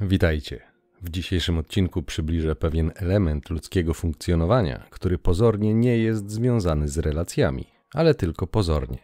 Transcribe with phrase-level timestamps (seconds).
[0.00, 0.60] Witajcie.
[1.02, 7.64] W dzisiejszym odcinku przybliżę pewien element ludzkiego funkcjonowania, który pozornie nie jest związany z relacjami,
[7.94, 8.98] ale tylko pozornie.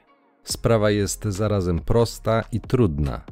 [0.45, 3.25] Sprawa jest zarazem prosta i trudna.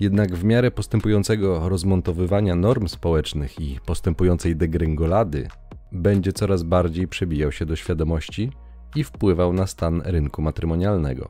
[0.00, 5.48] Jednak w miarę postępującego rozmontowywania norm społecznych i postępującej degrengolady
[5.92, 8.50] będzie coraz bardziej przebijał się do świadomości
[8.96, 11.28] i wpływał na stan rynku matrymonialnego.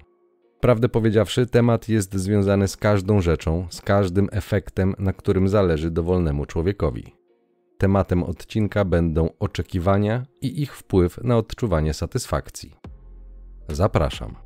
[0.61, 6.46] Prawdę powiedziawszy, temat jest związany z każdą rzeczą, z każdym efektem, na którym zależy dowolnemu
[6.46, 7.17] człowiekowi.
[7.79, 12.75] Tematem odcinka będą oczekiwania i ich wpływ na odczuwanie satysfakcji.
[13.68, 14.46] Zapraszam.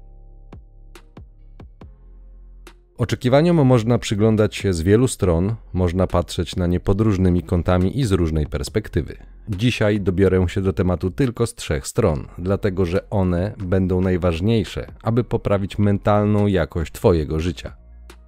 [3.01, 8.05] Oczekiwaniom można przyglądać się z wielu stron, można patrzeć na nie pod różnymi kątami i
[8.05, 9.17] z różnej perspektywy.
[9.49, 15.25] Dzisiaj dobiorę się do tematu tylko z trzech stron, dlatego że one będą najważniejsze, aby
[15.25, 17.77] poprawić mentalną jakość Twojego życia.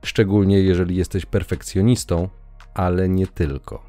[0.04, 2.28] Szczególnie jeżeli jesteś perfekcjonistą,
[2.74, 3.86] ale nie tylko.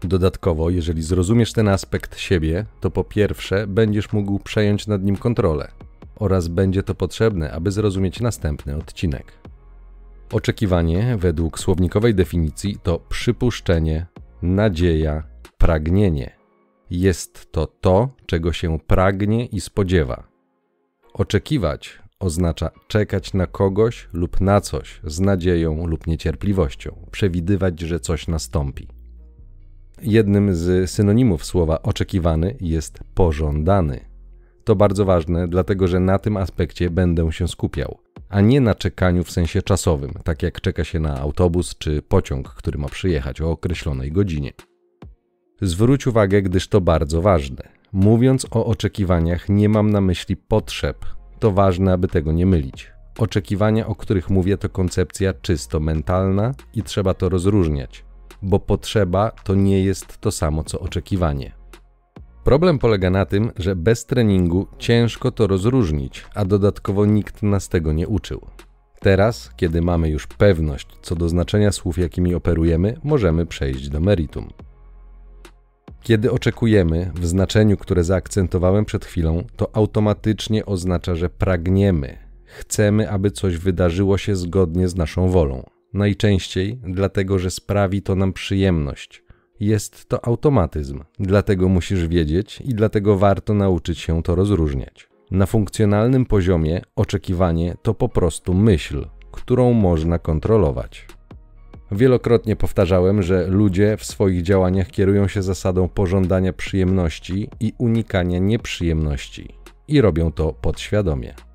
[0.00, 5.68] Dodatkowo, jeżeli zrozumiesz ten aspekt siebie, to po pierwsze będziesz mógł przejąć nad nim kontrolę
[6.16, 9.47] oraz będzie to potrzebne, aby zrozumieć następny odcinek.
[10.32, 14.06] Oczekiwanie, według słownikowej definicji, to przypuszczenie,
[14.42, 15.22] nadzieja,
[15.58, 16.36] pragnienie.
[16.90, 20.28] Jest to to, czego się pragnie i spodziewa.
[21.14, 28.28] Oczekiwać oznacza czekać na kogoś lub na coś z nadzieją lub niecierpliwością, przewidywać, że coś
[28.28, 28.88] nastąpi.
[30.02, 34.07] Jednym z synonimów słowa oczekiwany jest pożądany.
[34.68, 39.24] To bardzo ważne, dlatego że na tym aspekcie będę się skupiał a nie na czekaniu
[39.24, 43.50] w sensie czasowym, tak jak czeka się na autobus czy pociąg, który ma przyjechać o
[43.50, 44.52] określonej godzinie.
[45.60, 47.68] Zwróć uwagę, gdyż to bardzo ważne.
[47.92, 51.04] Mówiąc o oczekiwaniach, nie mam na myśli potrzeb.
[51.38, 52.92] To ważne, aby tego nie mylić.
[53.18, 58.04] Oczekiwania, o których mówię, to koncepcja czysto mentalna i trzeba to rozróżniać,
[58.42, 61.57] bo potrzeba to nie jest to samo co oczekiwanie.
[62.48, 67.92] Problem polega na tym, że bez treningu ciężko to rozróżnić, a dodatkowo nikt nas tego
[67.92, 68.40] nie uczył.
[69.00, 74.48] Teraz, kiedy mamy już pewność co do znaczenia słów, jakimi operujemy, możemy przejść do meritum.
[76.02, 83.30] Kiedy oczekujemy w znaczeniu, które zaakcentowałem przed chwilą, to automatycznie oznacza, że pragniemy, chcemy, aby
[83.30, 85.70] coś wydarzyło się zgodnie z naszą wolą.
[85.94, 89.27] Najczęściej dlatego, że sprawi to nam przyjemność
[89.60, 95.08] jest to automatyzm, dlatego musisz wiedzieć i dlatego warto nauczyć się to rozróżniać.
[95.30, 101.06] Na funkcjonalnym poziomie oczekiwanie to po prostu myśl, którą można kontrolować.
[101.92, 109.54] Wielokrotnie powtarzałem, że ludzie w swoich działaniach kierują się zasadą pożądania przyjemności i unikania nieprzyjemności
[109.88, 111.47] i robią to podświadomie.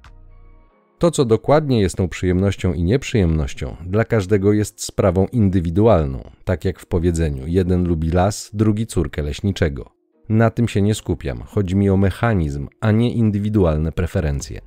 [1.03, 6.79] To, co dokładnie jest tą przyjemnością i nieprzyjemnością, dla każdego jest sprawą indywidualną, tak jak
[6.79, 9.89] w powiedzeniu: jeden lubi las, drugi córkę leśniczego.
[10.29, 14.61] Na tym się nie skupiam, chodzi mi o mechanizm, a nie indywidualne preferencje.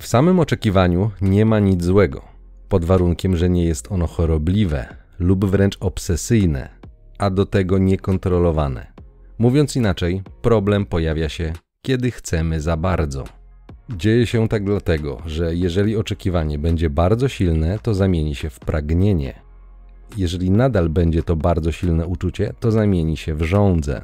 [0.00, 2.22] W samym oczekiwaniu nie ma nic złego,
[2.68, 6.68] pod warunkiem, że nie jest ono chorobliwe lub wręcz obsesyjne,
[7.18, 8.92] a do tego niekontrolowane.
[9.38, 13.41] Mówiąc inaczej, problem pojawia się, kiedy chcemy za bardzo.
[13.90, 19.34] Dzieje się tak dlatego, że jeżeli oczekiwanie będzie bardzo silne, to zamieni się w pragnienie.
[20.16, 24.00] Jeżeli nadal będzie to bardzo silne uczucie, to zamieni się w żądzę.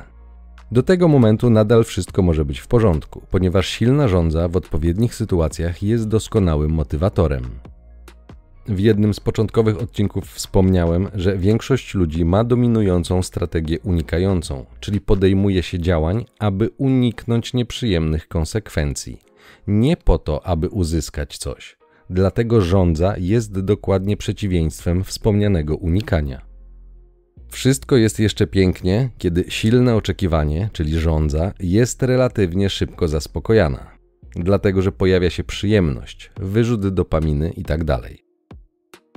[0.73, 5.83] Do tego momentu nadal wszystko może być w porządku, ponieważ silna żądza w odpowiednich sytuacjach
[5.83, 7.45] jest doskonałym motywatorem.
[8.69, 15.63] W jednym z początkowych odcinków wspomniałem, że większość ludzi ma dominującą strategię unikającą, czyli podejmuje
[15.63, 19.28] się działań, aby uniknąć nieprzyjemnych konsekwencji
[19.67, 21.79] nie po to, aby uzyskać coś.
[22.11, 26.49] Dlatego żądza jest dokładnie przeciwieństwem wspomnianego unikania.
[27.49, 33.91] Wszystko jest jeszcze pięknie, kiedy silne oczekiwanie, czyli żądza, jest relatywnie szybko zaspokojana,
[34.37, 37.85] dlatego że pojawia się przyjemność, wyrzut dopaminy itd.
[37.85, 38.13] Tak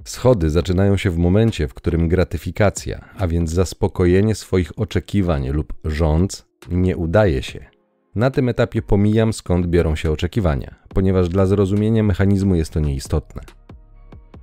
[0.04, 6.45] Schody zaczynają się w momencie, w którym gratyfikacja, a więc zaspokojenie swoich oczekiwań lub żądz,
[6.72, 7.71] nie udaje się.
[8.16, 13.42] Na tym etapie pomijam skąd biorą się oczekiwania, ponieważ dla zrozumienia mechanizmu jest to nieistotne.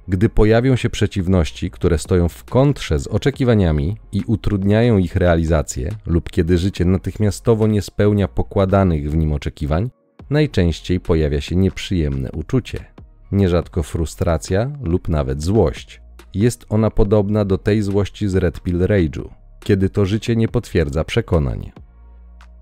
[0.08, 6.30] Gdy pojawią się przeciwności, które stoją w kontrze z oczekiwaniami i utrudniają ich realizację, lub
[6.30, 9.90] kiedy życie natychmiastowo nie spełnia pokładanych w nim oczekiwań,
[10.30, 12.84] najczęściej pojawia się nieprzyjemne uczucie,
[13.32, 16.00] nierzadko frustracja lub nawet złość.
[16.34, 19.28] Jest ona podobna do tej złości z Red Pill Rage'u,
[19.60, 21.72] kiedy to życie nie potwierdza przekonań.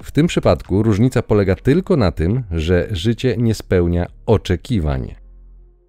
[0.03, 5.15] W tym przypadku różnica polega tylko na tym, że życie nie spełnia oczekiwań.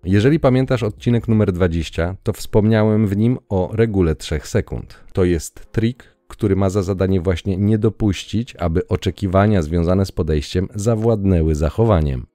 [0.04, 5.04] Jeżeli pamiętasz odcinek numer 20, to wspomniałem w nim o regule 3 sekund.
[5.14, 10.68] To jest trik, który ma za zadanie właśnie nie dopuścić, aby oczekiwania związane z podejściem
[10.76, 12.26] zawładnęły zachowaniem.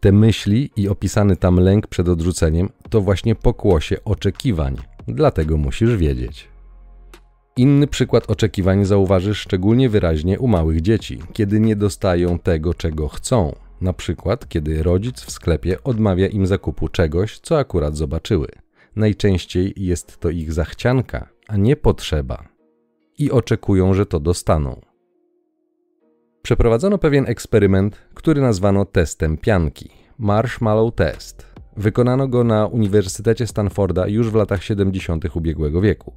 [0.00, 4.76] Te myśli i opisany tam lęk przed odrzuceniem to właśnie pokłosie oczekiwań,
[5.08, 6.51] dlatego musisz wiedzieć.
[7.56, 13.54] Inny przykład oczekiwań zauważysz szczególnie wyraźnie u małych dzieci, kiedy nie dostają tego, czego chcą.
[13.80, 18.48] Na przykład, kiedy rodzic w sklepie odmawia im zakupu czegoś, co akurat zobaczyły.
[18.96, 22.48] Najczęściej jest to ich zachcianka, a nie potrzeba.
[23.18, 24.80] I oczekują, że to dostaną.
[26.42, 31.46] Przeprowadzono pewien eksperyment, który nazwano testem pianki Marshmallow Test.
[31.76, 35.36] Wykonano go na Uniwersytecie Stanforda już w latach 70.
[35.36, 36.12] ubiegłego wieku.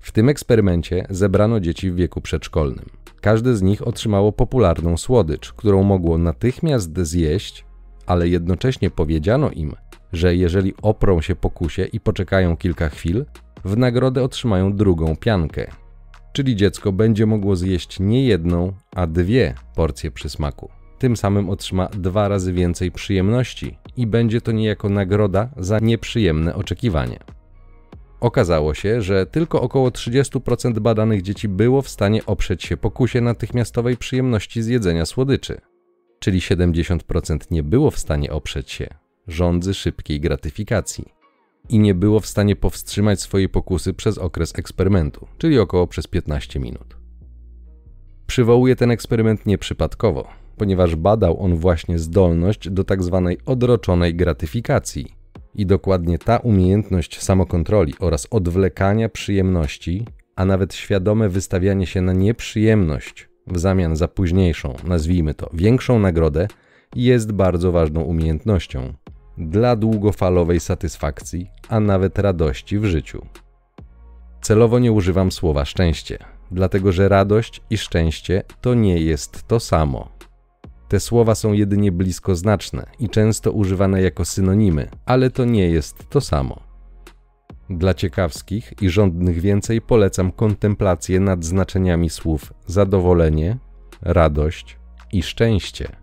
[0.00, 2.84] W tym eksperymencie zebrano dzieci w wieku przedszkolnym.
[3.20, 7.64] Każde z nich otrzymało popularną słodycz, którą mogło natychmiast zjeść,
[8.06, 9.74] ale jednocześnie powiedziano im,
[10.12, 13.24] że jeżeli oprą się pokusie i poczekają kilka chwil,
[13.64, 15.70] w nagrodę otrzymają drugą piankę.
[16.32, 20.68] Czyli dziecko będzie mogło zjeść nie jedną, a dwie porcje przysmaku.
[20.98, 27.18] Tym samym otrzyma dwa razy więcej przyjemności i będzie to niejako nagroda za nieprzyjemne oczekiwanie.
[28.20, 33.96] Okazało się, że tylko około 30% badanych dzieci było w stanie oprzeć się pokusie natychmiastowej
[33.96, 35.60] przyjemności zjedzenia słodyczy,
[36.18, 38.88] czyli 70% nie było w stanie oprzeć się
[39.28, 41.04] rządzy szybkiej gratyfikacji
[41.68, 46.60] i nie było w stanie powstrzymać swojej pokusy przez okres eksperymentu, czyli około przez 15
[46.60, 46.96] minut.
[48.26, 55.17] Przywołuję ten eksperyment nieprzypadkowo, ponieważ badał on właśnie zdolność do tak zwanej odroczonej gratyfikacji,
[55.54, 60.04] i dokładnie ta umiejętność samokontroli oraz odwlekania przyjemności,
[60.36, 66.48] a nawet świadome wystawianie się na nieprzyjemność w zamian za późniejszą, nazwijmy to, większą nagrodę,
[66.96, 68.94] jest bardzo ważną umiejętnością
[69.38, 73.26] dla długofalowej satysfakcji, a nawet radości w życiu.
[74.40, 76.18] Celowo nie używam słowa szczęście,
[76.50, 80.17] dlatego że radość i szczęście to nie jest to samo.
[80.88, 86.20] Te słowa są jedynie bliskoznaczne i często używane jako synonimy, ale to nie jest to
[86.20, 86.60] samo.
[87.70, 93.58] Dla ciekawskich i żądnych więcej polecam kontemplację nad znaczeniami słów zadowolenie,
[94.02, 94.78] radość
[95.12, 95.96] i szczęście.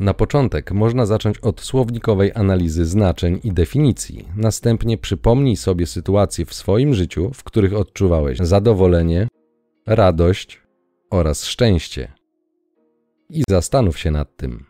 [0.00, 4.28] Na początek można zacząć od słownikowej analizy znaczeń i definicji.
[4.36, 9.28] Następnie przypomnij sobie sytuacje w swoim życiu, w których odczuwałeś zadowolenie,
[9.86, 10.60] radość
[11.10, 12.23] oraz szczęście
[13.34, 14.64] i zastanów się nad tym.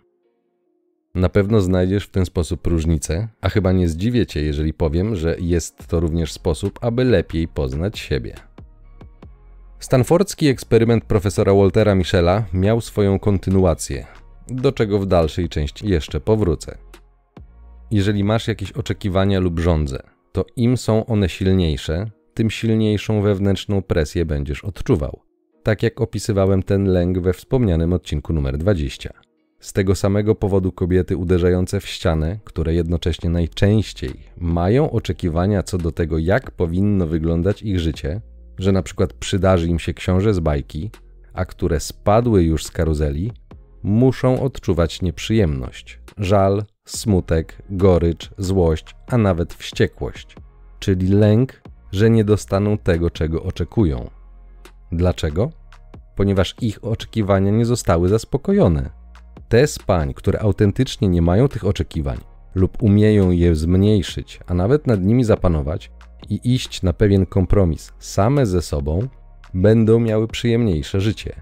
[1.14, 5.36] Na pewno znajdziesz w ten sposób różnicę, a chyba nie zdziwię cię, jeżeli powiem, że
[5.40, 8.34] jest to również sposób, aby lepiej poznać siebie.
[9.78, 14.06] Stanfordzki eksperyment profesora Waltera Michela miał swoją kontynuację,
[14.48, 16.78] do czego w dalszej części jeszcze powrócę.
[17.90, 20.02] Jeżeli masz jakieś oczekiwania lub żądze,
[20.32, 25.23] to im są one silniejsze, tym silniejszą wewnętrzną presję będziesz odczuwał
[25.64, 29.10] tak jak opisywałem ten lęk we wspomnianym odcinku numer 20.
[29.60, 35.92] Z tego samego powodu kobiety uderzające w ścianę, które jednocześnie najczęściej mają oczekiwania co do
[35.92, 38.20] tego, jak powinno wyglądać ich życie,
[38.58, 40.90] że na przykład przydarzy im się książę z bajki,
[41.34, 43.32] a które spadły już z karuzeli,
[43.82, 50.36] muszą odczuwać nieprzyjemność, żal, smutek, gorycz, złość, a nawet wściekłość,
[50.78, 54.10] czyli lęk, że nie dostaną tego, czego oczekują.
[54.94, 55.50] Dlaczego?
[56.16, 58.90] Ponieważ ich oczekiwania nie zostały zaspokojone.
[59.48, 62.18] Te z pań, które autentycznie nie mają tych oczekiwań
[62.54, 65.90] lub umieją je zmniejszyć, a nawet nad nimi zapanować
[66.30, 69.08] i iść na pewien kompromis same ze sobą,
[69.54, 71.40] będą miały przyjemniejsze życie.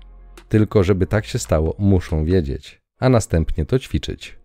[0.49, 4.39] Tylko żeby tak się stało, muszą wiedzieć, a następnie to ćwiczyć.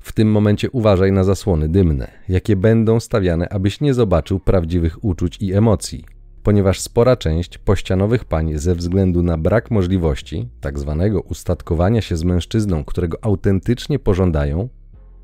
[0.00, 5.38] W tym momencie uważaj na zasłony dymne, jakie będą stawiane, abyś nie zobaczył prawdziwych uczuć
[5.42, 6.04] i emocji,
[6.46, 12.24] ponieważ spora część pościanowych pań ze względu na brak możliwości tak zwanego ustatkowania się z
[12.24, 14.68] mężczyzną, którego autentycznie pożądają,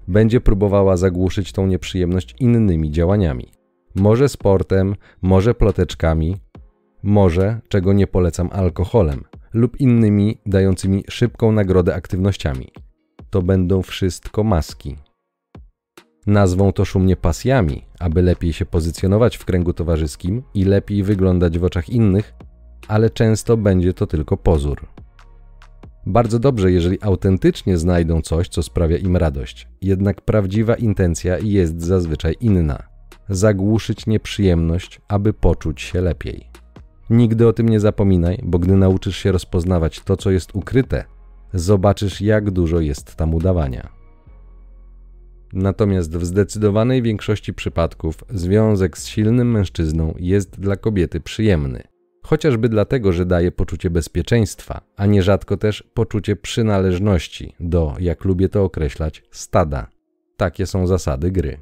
[0.09, 3.47] będzie próbowała zagłuszyć tą nieprzyjemność innymi działaniami.
[3.95, 6.37] Może sportem, może ploteczkami,
[7.03, 12.69] może, czego nie polecam, alkoholem lub innymi dającymi szybką nagrodę aktywnościami.
[13.31, 14.97] To będą wszystko maski,
[16.27, 21.65] Nazwą to szumnie pasjami, aby lepiej się pozycjonować w kręgu towarzyskim i lepiej wyglądać w
[21.65, 22.35] oczach innych,
[22.89, 24.87] ale często będzie to tylko pozór.
[26.07, 32.37] Bardzo dobrze, jeżeli autentycznie znajdą coś, co sprawia im radość, jednak prawdziwa intencja jest zazwyczaj
[32.41, 32.93] inna
[33.29, 36.51] zagłuszyć nieprzyjemność, aby poczuć się lepiej.
[37.11, 41.05] Nigdy o tym nie zapominaj, bo gdy nauczysz się rozpoznawać to, co jest ukryte,
[41.55, 44.02] zobaczysz, jak dużo jest tam udawania.
[45.53, 51.83] Natomiast w zdecydowanej większości przypadków związek z silnym mężczyzną jest dla kobiety przyjemny.
[52.23, 58.65] Chociażby dlatego, że daje poczucie bezpieczeństwa, a nierzadko też poczucie przynależności do, jak lubię to
[58.65, 59.87] określać, stada.
[60.37, 61.59] Takie są zasady gry.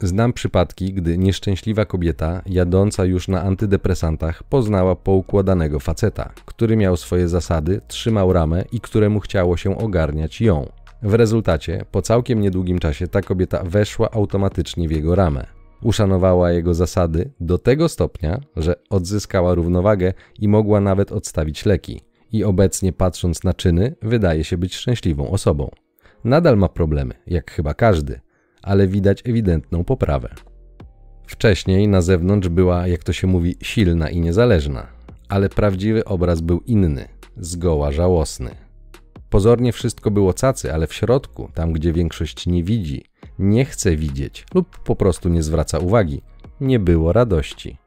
[0.00, 7.28] Znam przypadki, gdy nieszczęśliwa kobieta, jadąca już na antydepresantach, poznała poukładanego faceta, który miał swoje
[7.28, 10.68] zasady, trzymał ramę i któremu chciało się ogarniać ją.
[11.04, 15.46] W rezultacie, po całkiem niedługim czasie, ta kobieta weszła automatycznie w jego ramę.
[15.82, 22.00] Uszanowała jego zasady do tego stopnia, że odzyskała równowagę i mogła nawet odstawić leki.
[22.32, 25.70] I obecnie, patrząc na czyny, wydaje się być szczęśliwą osobą.
[26.24, 28.20] Nadal ma problemy, jak chyba każdy,
[28.62, 30.28] ale widać ewidentną poprawę.
[31.26, 34.86] Wcześniej na zewnątrz była, jak to się mówi, silna i niezależna,
[35.28, 38.63] ale prawdziwy obraz był inny, zgoła żałosny.
[39.30, 43.04] Pozornie wszystko było cacy, ale w środku, tam gdzie większość nie widzi,
[43.38, 46.22] nie chce widzieć lub po prostu nie zwraca uwagi,
[46.60, 47.78] nie było radości.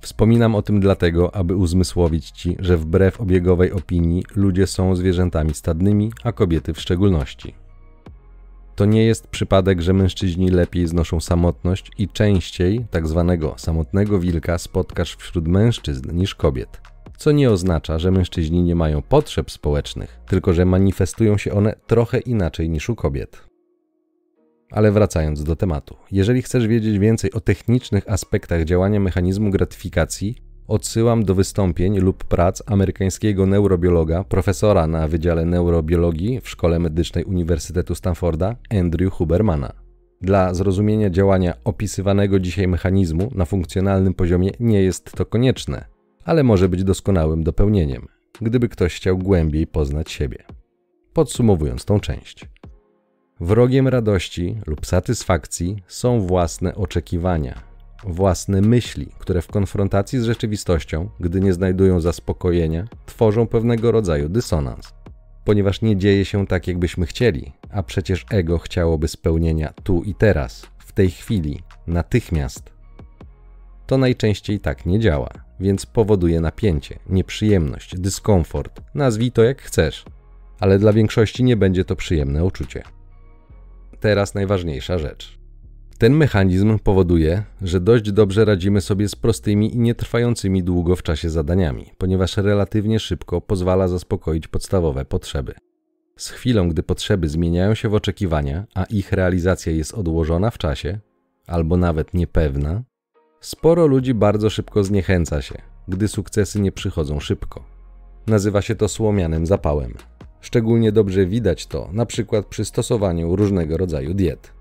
[0.00, 6.12] Wspominam o tym dlatego, aby uzmysłowić ci, że wbrew obiegowej opinii ludzie są zwierzętami stadnymi,
[6.24, 7.54] a kobiety w szczególności.
[8.76, 14.58] To nie jest przypadek, że mężczyźni lepiej znoszą samotność i częściej tak zwanego samotnego wilka
[14.58, 16.80] spotkasz wśród mężczyzn niż kobiet.
[17.16, 22.18] Co nie oznacza, że mężczyźni nie mają potrzeb społecznych, tylko że manifestują się one trochę
[22.18, 23.46] inaczej niż u kobiet.
[24.70, 30.36] Ale wracając do tematu, jeżeli chcesz wiedzieć więcej o technicznych aspektach działania mechanizmu gratyfikacji,
[30.68, 37.94] odsyłam do wystąpień lub prac amerykańskiego neurobiologa, profesora na Wydziale Neurobiologii w Szkole Medycznej Uniwersytetu
[37.94, 39.72] Stanforda, Andrew Hubermana.
[40.20, 45.95] Dla zrozumienia działania opisywanego dzisiaj mechanizmu na funkcjonalnym poziomie nie jest to konieczne,
[46.26, 48.08] ale może być doskonałym dopełnieniem,
[48.40, 50.44] gdyby ktoś chciał głębiej poznać siebie.
[51.12, 52.46] Podsumowując tą część.
[53.40, 57.62] Wrogiem radości lub satysfakcji są własne oczekiwania,
[58.04, 64.94] własne myśli, które w konfrontacji z rzeczywistością, gdy nie znajdują zaspokojenia, tworzą pewnego rodzaju dysonans.
[65.44, 70.66] Ponieważ nie dzieje się tak, jakbyśmy chcieli, a przecież ego chciałoby spełnienia tu i teraz,
[70.78, 72.75] w tej chwili, natychmiast.
[73.86, 80.04] To najczęściej tak nie działa, więc powoduje napięcie, nieprzyjemność, dyskomfort, nazwij to jak chcesz,
[80.60, 82.82] ale dla większości nie będzie to przyjemne uczucie.
[84.00, 85.38] Teraz najważniejsza rzecz.
[85.98, 91.30] Ten mechanizm powoduje, że dość dobrze radzimy sobie z prostymi i nietrwającymi długo w czasie
[91.30, 95.54] zadaniami, ponieważ relatywnie szybko pozwala zaspokoić podstawowe potrzeby.
[96.16, 100.98] Z chwilą, gdy potrzeby zmieniają się w oczekiwania, a ich realizacja jest odłożona w czasie,
[101.46, 102.82] albo nawet niepewna,
[103.40, 105.54] sporo ludzi bardzo szybko zniechęca się,
[105.88, 107.64] gdy sukcesy nie przychodzą szybko.
[108.26, 109.94] Nazywa się to słomianym zapałem.
[110.40, 114.52] Szczególnie dobrze widać to na przykład przy stosowaniu różnego rodzaju diet.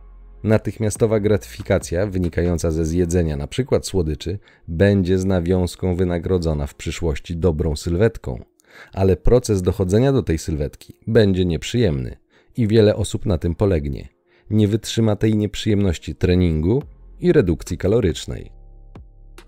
[0.43, 3.79] Natychmiastowa gratyfikacja wynikająca ze zjedzenia np.
[3.81, 8.43] słodyczy będzie z nawiązką wynagrodzona w przyszłości dobrą sylwetką,
[8.93, 12.17] ale proces dochodzenia do tej sylwetki będzie nieprzyjemny
[12.57, 14.07] i wiele osób na tym polegnie.
[14.49, 16.83] Nie wytrzyma tej nieprzyjemności treningu
[17.19, 18.54] i redukcji kalorycznej.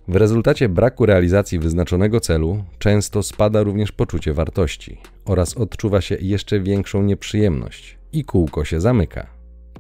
[0.07, 6.59] W rezultacie braku realizacji wyznaczonego celu często spada również poczucie wartości oraz odczuwa się jeszcze
[6.59, 9.27] większą nieprzyjemność i kółko się zamyka.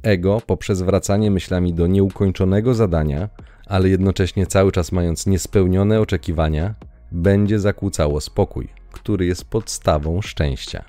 [0.03, 3.29] Ego, poprzez wracanie myślami do nieukończonego zadania,
[3.65, 6.75] ale jednocześnie cały czas mając niespełnione oczekiwania,
[7.11, 10.83] będzie zakłócało spokój, który jest podstawą szczęścia.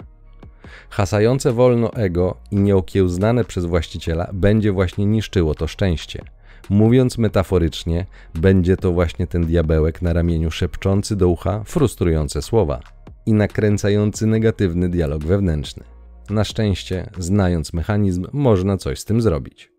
[0.91, 6.25] Hasające wolno ego i nieokiełznane przez właściciela będzie właśnie niszczyło to szczęście.
[6.71, 12.81] Mówiąc metaforycznie, będzie to właśnie ten diabełek na ramieniu szepczący do ucha frustrujące słowa
[13.27, 15.85] i nakręcający negatywny dialog wewnętrzny.
[16.31, 19.73] Na szczęście, znając mechanizm, można coś z tym zrobić.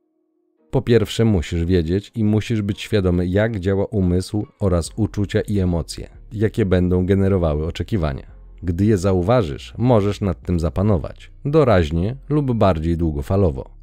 [0.72, 6.10] Po pierwsze, musisz wiedzieć i musisz być świadomy, jak działa umysł oraz uczucia i emocje,
[6.32, 8.28] jakie będą generowały oczekiwania.
[8.64, 13.79] Gdy je zauważysz, możesz nad tym zapanować, doraźnie lub bardziej długofalowo.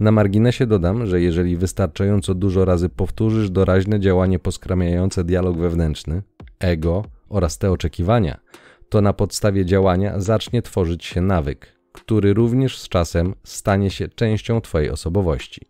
[0.00, 6.22] Na marginesie dodam, że jeżeli wystarczająco dużo razy powtórzysz doraźne działanie poskramiające dialog wewnętrzny,
[6.58, 8.40] ego oraz te oczekiwania,
[8.88, 14.60] to na podstawie działania zacznie tworzyć się nawyk, który również z czasem stanie się częścią
[14.60, 15.60] Twojej osobowości.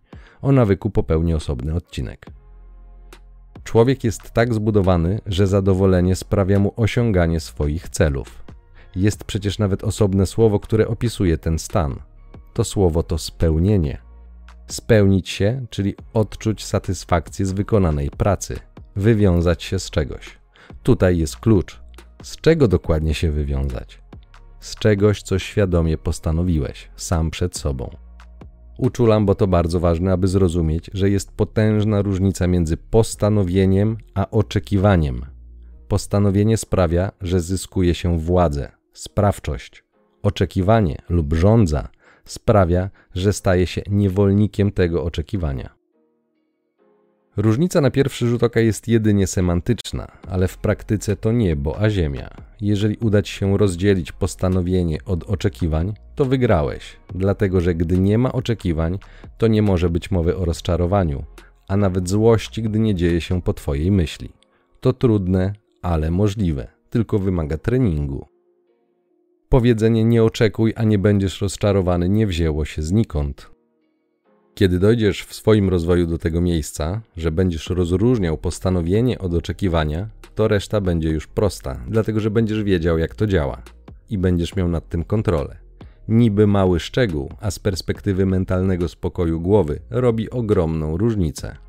[0.42, 2.26] O nawyku popełni osobny odcinek.
[3.64, 8.44] Człowiek jest tak zbudowany, że zadowolenie sprawia mu osiąganie swoich celów.
[8.96, 11.94] Jest przecież nawet osobne słowo, które opisuje ten stan.
[12.58, 13.98] To słowo to spełnienie.
[14.66, 18.56] Spełnić się, czyli odczuć satysfakcję z wykonanej pracy,
[18.96, 20.38] wywiązać się z czegoś.
[20.82, 21.80] Tutaj jest klucz.
[22.22, 24.02] Z czego dokładnie się wywiązać?
[24.60, 27.90] z czegoś, co świadomie postanowiłeś, sam przed sobą.
[28.78, 35.26] Uczulam, bo to bardzo ważne, aby zrozumieć, że jest potężna różnica między postanowieniem a oczekiwaniem.
[35.88, 39.84] Postanowienie sprawia, że zyskuje się władzę, sprawczość.
[40.22, 41.88] Oczekiwanie lub rządza
[42.30, 45.78] sprawia, że staje się niewolnikiem tego oczekiwania.
[47.36, 52.30] Różnica na pierwszy rzut oka jest jedynie semantyczna, ale w praktyce to niebo a ziemia.
[52.60, 58.32] Jeżeli uda ci się rozdzielić postanowienie od oczekiwań, to wygrałeś, dlatego że gdy nie ma
[58.32, 58.98] oczekiwań,
[59.38, 61.24] to nie może być mowy o rozczarowaniu,
[61.68, 64.32] a nawet złości, gdy nie dzieje się po twojej myśli.
[64.80, 68.26] To trudne, ale możliwe, tylko wymaga treningu.
[69.48, 73.50] Powiedzenie nie oczekuj, a nie będziesz rozczarowany nie wzięło się znikąd.
[74.54, 80.48] Kiedy dojdziesz w swoim rozwoju do tego miejsca, że będziesz rozróżniał postanowienie od oczekiwania, to
[80.48, 83.62] reszta będzie już prosta, dlatego że będziesz wiedział, jak to działa
[84.10, 85.56] i będziesz miał nad tym kontrolę.
[86.08, 91.67] Niby mały szczegół, a z perspektywy mentalnego spokoju głowy robi ogromną różnicę.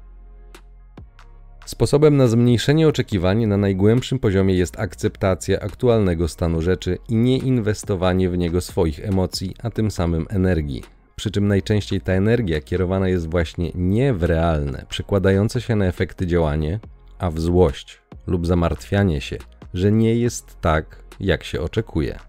[1.70, 8.30] Sposobem na zmniejszenie oczekiwań na najgłębszym poziomie jest akceptacja aktualnego stanu rzeczy i nie inwestowanie
[8.30, 10.84] w niego swoich emocji, a tym samym energii.
[11.16, 16.28] Przy czym najczęściej ta energia kierowana jest właśnie nie w realne, przekładające się na efekty
[16.28, 16.80] działanie,
[17.20, 19.38] a w złość lub zamartwianie się,
[19.74, 22.20] że nie jest tak, jak się oczekuje.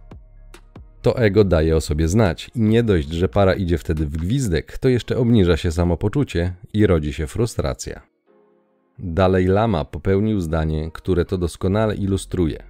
[1.03, 4.79] To ego daje o sobie znać i nie dość, że para idzie wtedy w gwizdek,
[4.79, 8.10] to jeszcze obniża się samopoczucie i rodzi się frustracja.
[9.03, 12.63] Dalej Lama popełnił zdanie, które to doskonale ilustruje.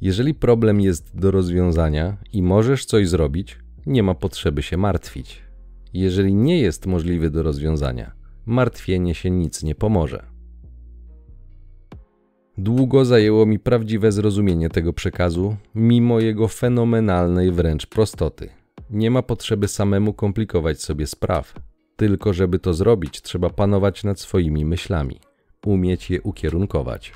[0.00, 5.42] Jeżeli problem jest do rozwiązania i możesz coś zrobić, nie ma potrzeby się martwić.
[5.92, 8.12] Jeżeli nie jest możliwy do rozwiązania,
[8.46, 10.22] martwienie się nic nie pomoże.
[12.58, 18.48] Długo zajęło mi prawdziwe zrozumienie tego przekazu, mimo jego fenomenalnej wręcz prostoty.
[18.90, 21.54] Nie ma potrzeby samemu komplikować sobie spraw,
[21.96, 25.20] tylko żeby to zrobić, trzeba panować nad swoimi myślami
[25.66, 27.12] umieć je ukierunkować.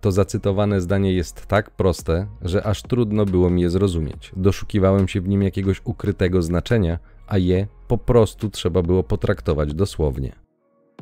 [0.00, 4.32] To zacytowane zdanie jest tak proste, że aż trudno było mi je zrozumieć.
[4.36, 10.32] Doszukiwałem się w nim jakiegoś ukrytego znaczenia, a je po prostu trzeba było potraktować dosłownie.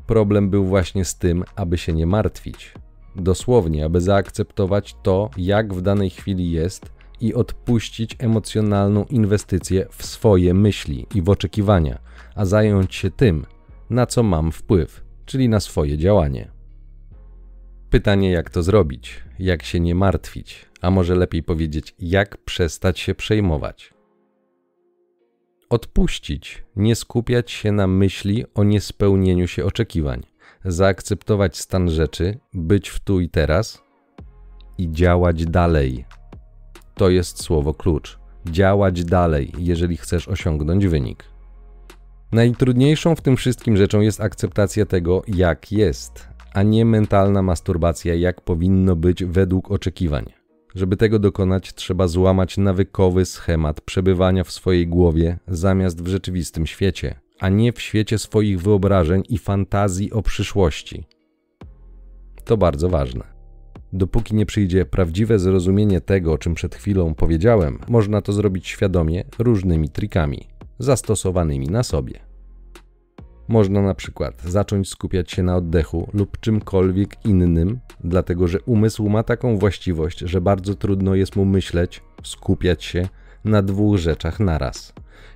[0.06, 2.74] Problem był właśnie z tym, aby się nie martwić.
[3.16, 10.54] Dosłownie, aby zaakceptować to, jak w danej chwili jest i odpuścić emocjonalną inwestycję w swoje
[10.54, 11.98] myśli i w oczekiwania,
[12.34, 13.46] a zająć się tym,
[13.90, 16.50] na co mam wpływ czyli na swoje działanie.
[17.90, 23.14] Pytanie, jak to zrobić, jak się nie martwić, a może lepiej powiedzieć, jak przestać się
[23.14, 23.94] przejmować.
[25.70, 30.22] Odpuścić, nie skupiać się na myśli o niespełnieniu się oczekiwań,
[30.64, 33.82] zaakceptować stan rzeczy, być w tu i teraz
[34.78, 36.04] i działać dalej.
[36.94, 38.18] To jest słowo klucz.
[38.46, 41.34] Działać dalej, jeżeli chcesz osiągnąć wynik.
[42.32, 48.40] Najtrudniejszą w tym wszystkim rzeczą jest akceptacja tego, jak jest, a nie mentalna masturbacja, jak
[48.40, 50.24] powinno być według oczekiwań.
[50.74, 57.14] Żeby tego dokonać, trzeba złamać nawykowy schemat przebywania w swojej głowie zamiast w rzeczywistym świecie,
[57.40, 61.06] a nie w świecie swoich wyobrażeń i fantazji o przyszłości.
[62.44, 63.24] To bardzo ważne.
[63.92, 69.24] Dopóki nie przyjdzie prawdziwe zrozumienie tego, o czym przed chwilą powiedziałem, można to zrobić świadomie
[69.38, 72.20] różnymi trikami zastosowanymi na sobie.
[73.48, 79.22] Można na przykład zacząć skupiać się na oddechu lub czymkolwiek innym, dlatego że umysł ma
[79.22, 83.08] taką właściwość, że bardzo trudno jest mu myśleć, skupiać się
[83.44, 84.92] na dwóch rzeczach naraz.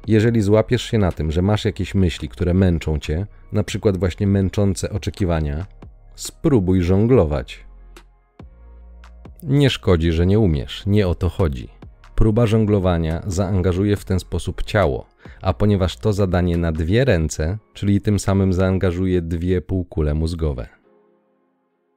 [0.07, 4.27] Jeżeli złapiesz się na tym, że masz jakieś myśli, które męczą cię, na przykład właśnie
[4.27, 5.67] męczące oczekiwania,
[6.15, 7.67] spróbuj żonglować.
[9.43, 11.69] Nie szkodzi, że nie umiesz, nie o to chodzi.
[12.15, 15.07] Próba żonglowania zaangażuje w ten sposób ciało,
[15.43, 20.69] a ponieważ to zadanie na dwie ręce, czyli tym samym zaangażuje dwie półkule mózgowe.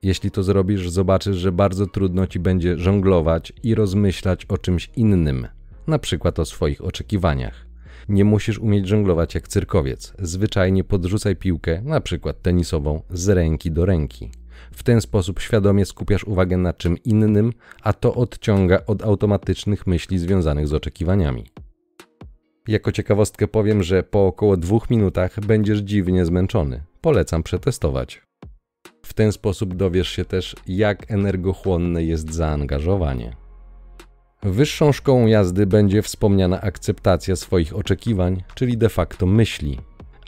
[0.03, 5.47] Jeśli to zrobisz, zobaczysz, że bardzo trudno ci będzie żonglować i rozmyślać o czymś innym,
[5.87, 7.65] na przykład o swoich oczekiwaniach.
[8.09, 10.13] Nie musisz umieć żonglować jak cyrkowiec.
[10.19, 14.31] Zwyczajnie podrzucaj piłkę, na przykład tenisową, z ręki do ręki.
[14.71, 20.19] W ten sposób świadomie skupiasz uwagę na czym innym, a to odciąga od automatycznych myśli
[20.19, 21.45] związanych z oczekiwaniami.
[22.67, 26.83] Jako ciekawostkę powiem, że po około dwóch minutach będziesz dziwnie zmęczony.
[27.01, 28.21] Polecam przetestować.
[29.05, 33.35] W ten sposób dowiesz się też, jak energochłonne jest zaangażowanie.
[34.43, 39.79] Wyższą szkołą jazdy będzie wspomniana akceptacja swoich oczekiwań, czyli de facto myśli.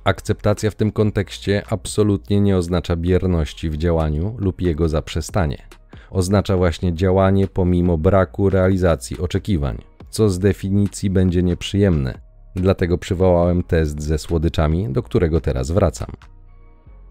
[0.04, 5.67] Akceptacja w tym kontekście absolutnie nie oznacza bierności w działaniu lub jego zaprzestanie.
[6.10, 9.78] Oznacza właśnie działanie pomimo braku realizacji oczekiwań,
[10.10, 12.23] co z definicji będzie nieprzyjemne,
[12.56, 16.10] Dlatego przywołałem test ze słodyczami, do którego teraz wracam.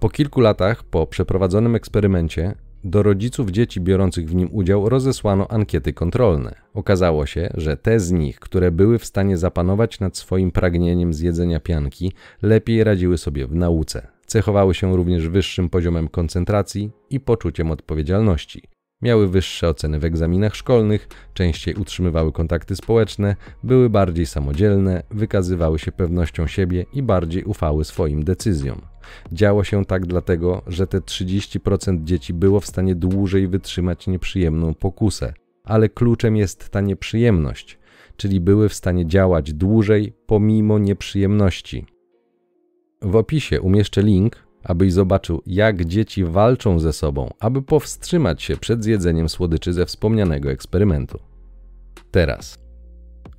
[0.00, 5.92] Po kilku latach po przeprowadzonym eksperymencie do rodziców dzieci biorących w nim udział rozesłano ankiety
[5.92, 6.54] kontrolne.
[6.74, 11.60] Okazało się, że te z nich, które były w stanie zapanować nad swoim pragnieniem zjedzenia
[11.60, 14.06] pianki, lepiej radziły sobie w nauce.
[14.26, 18.71] Cechowały się również wyższym poziomem koncentracji i poczuciem odpowiedzialności.
[19.02, 25.92] Miały wyższe oceny w egzaminach szkolnych, częściej utrzymywały kontakty społeczne, były bardziej samodzielne, wykazywały się
[25.92, 28.80] pewnością siebie i bardziej ufały swoim decyzjom.
[29.32, 35.34] Działo się tak dlatego, że te 30% dzieci było w stanie dłużej wytrzymać nieprzyjemną pokusę,
[35.64, 37.78] ale kluczem jest ta nieprzyjemność,
[38.16, 41.86] czyli były w stanie działać dłużej pomimo nieprzyjemności.
[43.02, 48.84] W opisie umieszczę link, abyś zobaczył, jak dzieci walczą ze sobą, aby powstrzymać się przed
[48.84, 51.18] zjedzeniem słodyczy ze wspomnianego eksperymentu.
[52.10, 52.58] Teraz,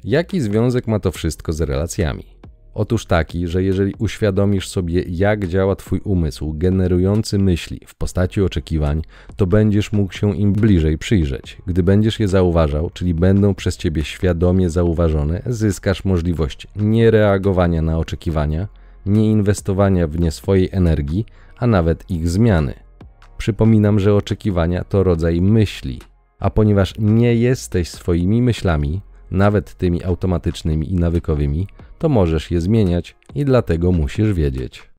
[0.04, 2.34] jaki związek ma to wszystko z relacjami?
[2.74, 9.02] Otóż taki, że jeżeli uświadomisz sobie, jak działa Twój umysł generujący myśli w postaci oczekiwań,
[9.36, 11.58] to będziesz mógł się im bliżej przyjrzeć.
[11.68, 18.68] Gdy będziesz je zauważał, czyli będą przez Ciebie świadomie zauważone, zyskasz możliwość niereagowania na oczekiwania,
[19.06, 21.26] nieinwestowania w nie swojej energii,
[21.58, 22.74] a nawet ich zmiany.
[23.38, 26.00] Przypominam, że oczekiwania to rodzaj myśli,
[26.40, 33.16] a ponieważ nie jesteś swoimi myślami, nawet tymi automatycznymi i nawykowymi, to możesz je zmieniać
[33.36, 34.94] i dlatego musisz wiedzieć.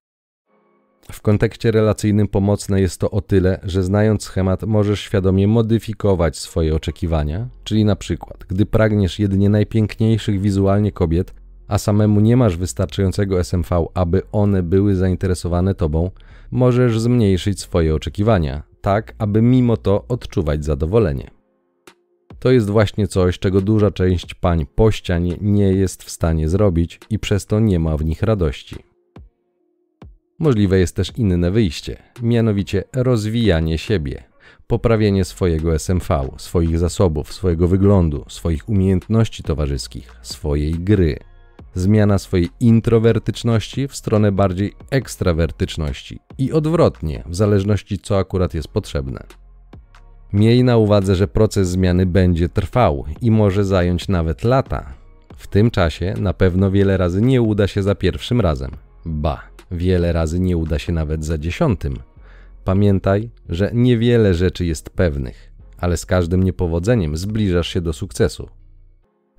[1.12, 6.75] W kontekście relacyjnym pomocne jest to o tyle, że znając schemat możesz świadomie modyfikować swoje
[6.75, 11.35] oczekiwania, czyli na przykład, gdy pragniesz jedynie najpiękniejszych wizualnie kobiet,
[11.68, 16.11] a samemu nie masz wystarczającego SMV, aby one były zainteresowane tobą,
[16.50, 21.31] możesz zmniejszyć swoje oczekiwania, tak aby mimo to odczuwać zadowolenie.
[22.38, 27.00] To jest właśnie coś, czego duża część pań po ścianie nie jest w stanie zrobić
[27.11, 28.77] i przez to nie ma w nich radości.
[30.38, 34.24] Możliwe jest też inne wyjście, mianowicie rozwijanie siebie,
[34.66, 41.18] poprawienie swojego SMV, swoich zasobów, swojego wyglądu, swoich umiejętności towarzyskich, swojej gry.
[41.75, 49.27] Zmiana swojej introwertyczności w stronę bardziej ekstrawertyczności i odwrotnie, w zależności co akurat jest potrzebne.
[50.33, 54.93] Miej na uwadze, że proces zmiany będzie trwał i może zająć nawet lata.
[55.37, 58.71] W tym czasie na pewno wiele razy nie uda się za pierwszym razem.
[59.05, 61.95] Ba, wiele razy nie uda się nawet za dziesiątym.
[62.65, 68.49] Pamiętaj, że niewiele rzeczy jest pewnych, ale z każdym niepowodzeniem zbliżasz się do sukcesu.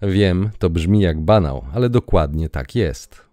[0.01, 3.25] Wiem, to brzmi jak banał, ale dokładnie tak jest.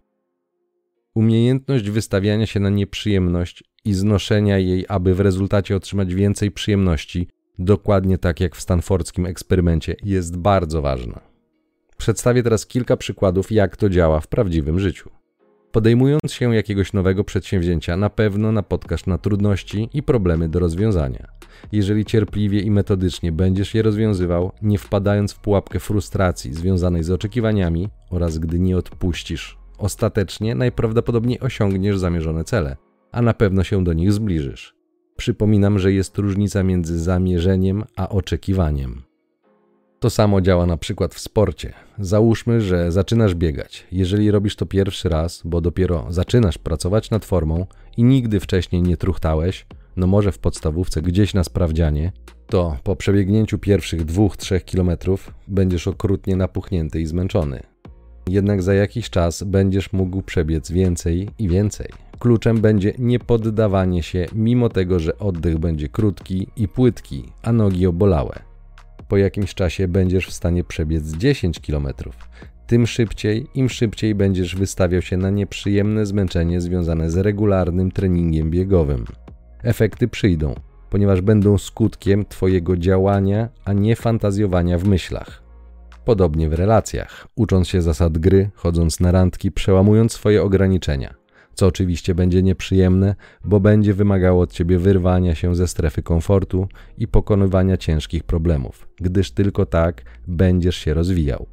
[1.14, 8.18] Umiejętność wystawiania się na nieprzyjemność i znoszenia jej, aby w rezultacie otrzymać więcej przyjemności, dokładnie
[8.18, 11.20] tak jak w stanfordzkim eksperymencie, jest bardzo ważna.
[11.96, 15.10] Przedstawię teraz kilka przykładów, jak to działa w prawdziwym życiu.
[15.72, 21.28] Podejmując się jakiegoś nowego przedsięwzięcia, na pewno napotkasz na trudności i problemy do rozwiązania.
[21.72, 27.88] Jeżeli cierpliwie i metodycznie będziesz je rozwiązywał, nie wpadając w pułapkę frustracji związanej z oczekiwaniami
[28.10, 32.76] oraz gdy nie odpuścisz, ostatecznie najprawdopodobniej osiągniesz zamierzone cele,
[33.12, 34.74] a na pewno się do nich zbliżysz.
[35.16, 39.02] Przypominam, że jest różnica między zamierzeniem a oczekiwaniem.
[40.02, 41.72] To samo działa na przykład w sporcie.
[41.98, 43.86] Załóżmy, że zaczynasz biegać.
[43.92, 48.96] Jeżeli robisz to pierwszy raz, bo dopiero zaczynasz pracować nad formą i nigdy wcześniej nie
[48.96, 52.12] truchtałeś, no może w podstawówce gdzieś na sprawdzianie,
[52.46, 57.62] to po przebiegnięciu pierwszych 2-3 kilometrów będziesz okrutnie napuchnięty i zmęczony.
[58.28, 61.88] Jednak za jakiś czas będziesz mógł przebiec więcej i więcej.
[62.18, 68.51] Kluczem będzie niepoddawanie się, mimo tego, że oddech będzie krótki i płytki, a nogi obolałe.
[69.12, 71.88] Po jakimś czasie będziesz w stanie przebiec 10 km.
[72.66, 79.04] Tym szybciej, im szybciej będziesz wystawiał się na nieprzyjemne zmęczenie związane z regularnym treningiem biegowym.
[79.62, 80.54] Efekty przyjdą,
[80.90, 85.42] ponieważ będą skutkiem Twojego działania, a nie fantazjowania w myślach.
[86.04, 91.21] Podobnie w relacjach, ucząc się zasad gry, chodząc na randki, przełamując swoje ograniczenia
[91.54, 97.08] co oczywiście będzie nieprzyjemne, bo będzie wymagało od ciebie wyrwania się ze strefy komfortu i
[97.08, 101.46] pokonywania ciężkich problemów, gdyż tylko tak będziesz się rozwijał.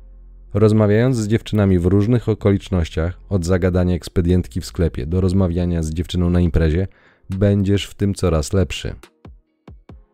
[0.53, 6.29] Rozmawiając z dziewczynami w różnych okolicznościach, od zagadania ekspedientki w sklepie do rozmawiania z dziewczyną
[6.29, 6.87] na imprezie,
[7.29, 8.95] będziesz w tym coraz lepszy.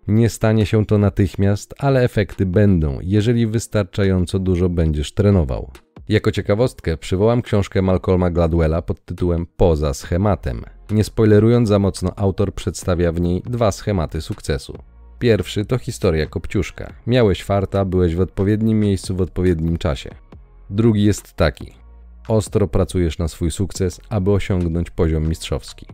[0.07, 5.71] Nie stanie się to natychmiast, ale efekty będą, jeżeli wystarczająco dużo będziesz trenował.
[6.09, 10.63] Jako ciekawostkę przywołam książkę Malcolma Gladwella pod tytułem Poza schematem.
[10.91, 14.77] Nie spoilerując za mocno, autor przedstawia w niej dwa schematy sukcesu.
[15.19, 16.93] Pierwszy to historia Kopciuszka.
[17.07, 20.09] Miałeś farta, byłeś w odpowiednim miejscu w odpowiednim czasie.
[20.69, 21.73] Drugi jest taki.
[22.27, 25.85] ostro pracujesz na swój sukces, aby osiągnąć poziom mistrzowski.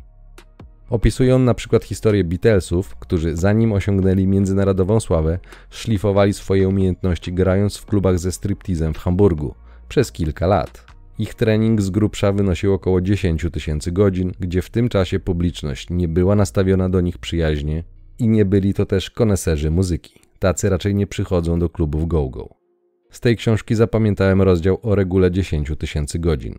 [0.92, 7.78] Opisuje on na przykład historię Beatlesów, którzy zanim osiągnęli międzynarodową sławę, szlifowali swoje umiejętności grając
[7.78, 9.56] w klubach ze striptizem w Hamburgu
[9.90, 10.86] przez kilka lat.
[11.20, 16.08] Ich trening z grubsza wynosił około 10 tysięcy godzin, gdzie w tym czasie publiczność nie
[16.08, 17.84] była nastawiona do nich przyjaźnie
[18.20, 20.20] i nie byli to też koneserzy muzyki.
[20.40, 22.50] Tacy raczej nie przychodzą do klubów go-go.
[23.12, 26.56] Z tej książki zapamiętałem rozdział o regule 10 tysięcy godzin.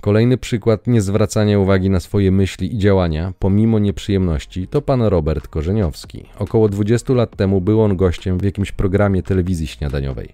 [0.00, 6.24] Kolejny przykład niezwracania uwagi na swoje myśli i działania, pomimo nieprzyjemności, to pan Robert Korzeniowski.
[6.38, 10.28] Około 20 lat temu był on gościem w jakimś programie telewizji śniadaniowej.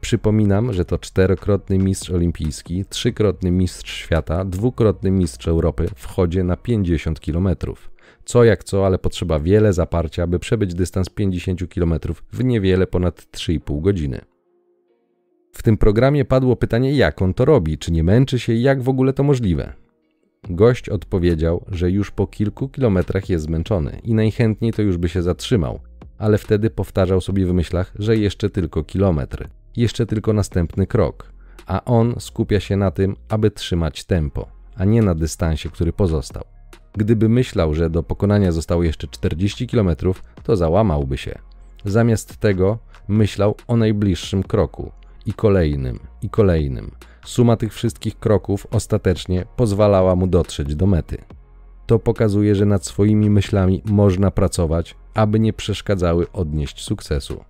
[0.00, 6.56] Przypominam, że to czterokrotny mistrz olimpijski, trzykrotny mistrz świata, dwukrotny mistrz Europy w chodzie na
[6.56, 7.48] 50 km.
[8.24, 11.94] Co jak co, ale potrzeba wiele zaparcia, by przebyć dystans 50 km
[12.32, 14.20] w niewiele ponad 3,5 godziny.
[15.52, 18.82] W tym programie padło pytanie, jak on to robi, czy nie męczy się i jak
[18.82, 19.72] w ogóle to możliwe.
[20.50, 25.22] Gość odpowiedział, że już po kilku kilometrach jest zmęczony i najchętniej to już by się
[25.22, 25.80] zatrzymał,
[26.18, 31.32] ale wtedy powtarzał sobie w myślach, że jeszcze tylko kilometr, jeszcze tylko następny krok,
[31.66, 36.44] a on skupia się na tym, aby trzymać tempo, a nie na dystansie, który pozostał.
[36.92, 39.90] Gdyby myślał, że do pokonania zostało jeszcze 40 km,
[40.42, 41.38] to załamałby się.
[41.84, 44.92] Zamiast tego myślał o najbliższym kroku,
[45.30, 46.90] i kolejnym, i kolejnym.
[47.24, 51.18] Suma tych wszystkich kroków ostatecznie pozwalała mu dotrzeć do mety.
[51.86, 57.44] To pokazuje, że nad swoimi myślami można pracować, aby nie przeszkadzały odnieść sukcesu.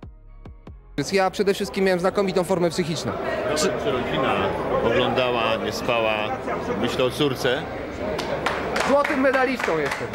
[1.13, 3.11] Ja przede wszystkim miałem znakomitą formę psychiczną.
[3.55, 4.49] Czy, czy rodzina
[4.83, 6.37] oglądała, nie spała,
[6.81, 7.61] myślę o córce?
[8.89, 10.07] Złotym medalistą jestem.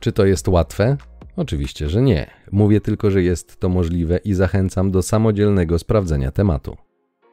[0.00, 0.96] Czy to jest łatwe?
[1.38, 2.30] Oczywiście, że nie.
[2.52, 6.76] Mówię tylko, że jest to możliwe i zachęcam do samodzielnego sprawdzenia tematu.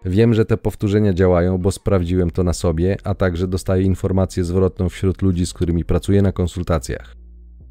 [0.05, 4.89] Wiem, że te powtórzenia działają, bo sprawdziłem to na sobie, a także dostaję informację zwrotną
[4.89, 7.15] wśród ludzi, z którymi pracuję na konsultacjach.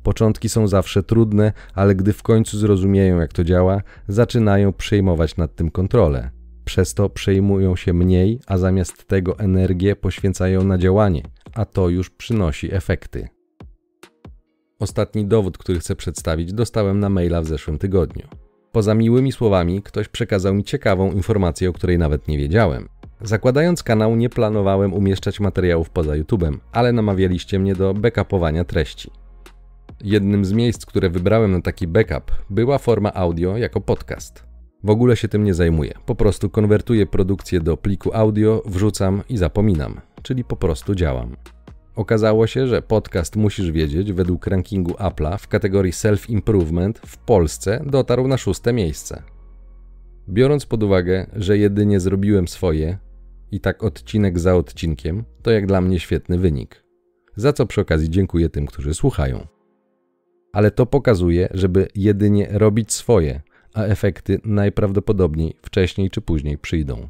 [0.03, 5.55] Początki są zawsze trudne, ale gdy w końcu zrozumieją, jak to działa, zaczynają przejmować nad
[5.55, 6.31] tym kontrolę.
[6.64, 11.23] Przez to przejmują się mniej, a zamiast tego energię poświęcają na działanie,
[11.55, 13.29] a to już przynosi efekty.
[14.85, 18.23] Ostatni dowód, który chcę przedstawić, dostałem na maila w zeszłym tygodniu.
[18.73, 22.88] Poza miłymi słowami, ktoś przekazał mi ciekawą informację, o której nawet nie wiedziałem.
[23.23, 29.11] Zakładając kanał, nie planowałem umieszczać materiałów poza YouTube'em, ale namawialiście mnie do backupowania treści.
[30.01, 34.44] Jednym z miejsc, które wybrałem na taki backup, była forma audio jako podcast.
[34.83, 39.37] W ogóle się tym nie zajmuję, po prostu konwertuję produkcję do pliku audio, wrzucam i
[39.37, 41.37] zapominam, czyli po prostu działam.
[41.96, 48.28] Okazało się, że podcast Musisz Wiedzieć według rankingu Apple'a w kategorii Self-Improvement w Polsce dotarł
[48.28, 49.22] na szóste miejsce.
[50.28, 52.98] Biorąc pod uwagę, że jedynie zrobiłem swoje
[53.50, 56.85] i tak odcinek za odcinkiem, to jak dla mnie świetny wynik.
[57.37, 59.46] Za co przy okazji dziękuję tym, którzy słuchają.
[60.52, 63.40] Ale to pokazuje, żeby jedynie robić swoje,
[63.74, 67.09] a efekty najprawdopodobniej wcześniej czy później przyjdą.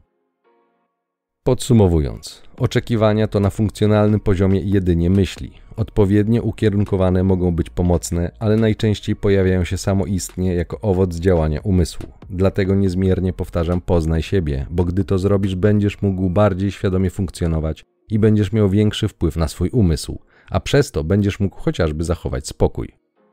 [1.45, 5.53] Podsumowując, oczekiwania to na funkcjonalnym poziomie jedynie myśli.
[5.77, 12.07] Odpowiednio ukierunkowane mogą być pomocne, ale najczęściej pojawiają się samoistnie jako owoc działania umysłu.
[12.31, 18.19] Dlatego niezmiernie powtarzam poznaj siebie, bo gdy to zrobisz, będziesz mógł bardziej świadomie funkcjonować i
[18.19, 20.19] będziesz miał większy wpływ na swój umysł,
[20.51, 22.89] a przez to będziesz mógł chociażby zachować spokój.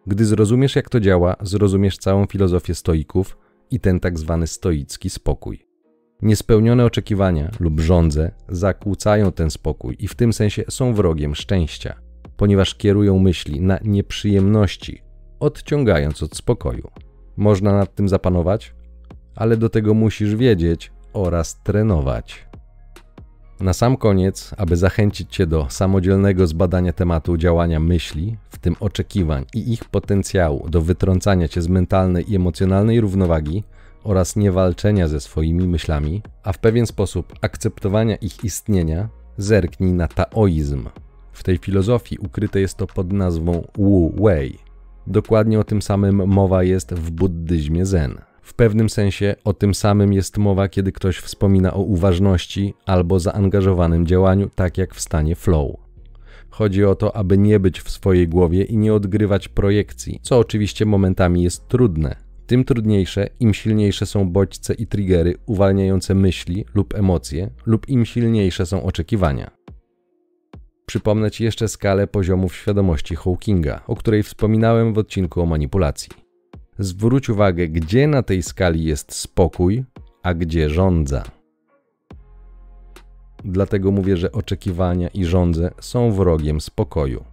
[0.08, 3.38] Gdy zrozumiesz jak to działa, zrozumiesz całą filozofię stoików
[3.72, 5.71] i ten tak zwany stoicki spokój.
[6.22, 11.96] Niespełnione oczekiwania lub żądze zakłócają ten spokój i w tym sensie są wrogiem szczęścia,
[12.38, 15.02] ponieważ kierują myśli na nieprzyjemności,
[15.40, 16.90] odciągając od spokoju.
[17.38, 18.74] Można nad tym zapanować,
[19.36, 22.48] ale do tego musisz wiedzieć oraz trenować.
[23.60, 29.46] Na sam koniec, aby zachęcić Cię do samodzielnego zbadania tematu działania myśli, w tym oczekiwań
[29.54, 33.64] i ich potencjału do wytrącania Cię z mentalnej i emocjonalnej równowagi,
[34.04, 40.90] oraz niewalczenia ze swoimi myślami, a w pewien sposób akceptowania ich istnienia, zerknij na taoizm.
[41.32, 44.58] W tej filozofii ukryte jest to pod nazwą Wu Wei.
[45.08, 48.18] Dokładnie o tym samym mowa jest w buddyzmie Zen.
[48.42, 54.06] W pewnym sensie o tym samym jest mowa, kiedy ktoś wspomina o uważności albo zaangażowanym
[54.06, 55.76] działaniu, tak jak w stanie flow.
[56.50, 60.86] Chodzi o to, aby nie być w swojej głowie i nie odgrywać projekcji, co oczywiście
[60.86, 62.16] momentami jest trudne,
[62.52, 68.66] tym trudniejsze, im silniejsze są bodźce i triggery uwalniające myśli lub emocje, lub im silniejsze
[68.66, 69.52] są oczekiwania.
[70.86, 76.10] Przypomnę Ci jeszcze skalę poziomów świadomości Hawkinga, o której wspominałem w odcinku o manipulacji.
[76.80, 79.84] Zwróć uwagę, gdzie na tej skali jest spokój,
[80.24, 81.24] a gdzie rządza.
[83.46, 87.31] Dlatego mówię, że oczekiwania i żądze są wrogiem spokoju.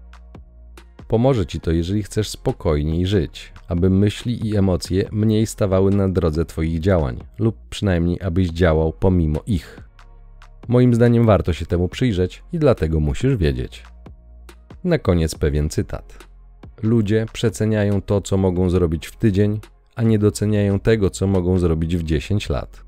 [1.09, 6.45] Pomoże ci to, jeżeli chcesz spokojniej żyć, aby myśli i emocje mniej stawały na drodze
[6.45, 9.81] Twoich działań, lub przynajmniej abyś działał pomimo ich.
[10.69, 13.83] Moim zdaniem warto się temu przyjrzeć i dlatego musisz wiedzieć.
[14.85, 16.27] Na koniec pewien cytat.
[16.83, 19.61] Ludzie przeceniają to, co mogą zrobić w tydzień,
[19.97, 22.85] a nie doceniają tego, co mogą zrobić w 10 lat.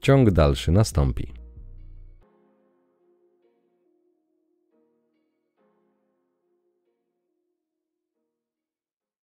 [0.00, 1.41] Ciąg dalszy nastąpi.